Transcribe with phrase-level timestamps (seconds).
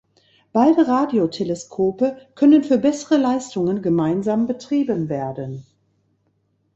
[0.51, 5.63] Beide Radioteleskope können für bessere Leistungen gemeinsam betrieben werden.